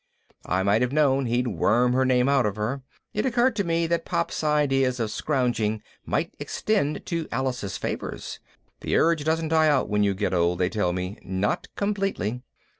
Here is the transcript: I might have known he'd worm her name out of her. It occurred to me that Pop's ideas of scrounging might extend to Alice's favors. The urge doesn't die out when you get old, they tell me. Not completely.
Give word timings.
I 0.47 0.63
might 0.63 0.81
have 0.81 0.91
known 0.91 1.27
he'd 1.27 1.45
worm 1.47 1.93
her 1.93 2.05
name 2.05 2.27
out 2.27 2.47
of 2.47 2.55
her. 2.55 2.81
It 3.13 3.23
occurred 3.23 3.55
to 3.57 3.63
me 3.63 3.85
that 3.85 4.03
Pop's 4.03 4.43
ideas 4.43 4.99
of 4.99 5.11
scrounging 5.11 5.83
might 6.07 6.33
extend 6.39 7.05
to 7.05 7.27
Alice's 7.31 7.77
favors. 7.77 8.39
The 8.79 8.97
urge 8.97 9.23
doesn't 9.23 9.49
die 9.49 9.67
out 9.69 9.89
when 9.89 10.01
you 10.01 10.15
get 10.15 10.33
old, 10.33 10.57
they 10.57 10.69
tell 10.69 10.91
me. 10.91 11.19
Not 11.21 11.67
completely. 11.75 12.41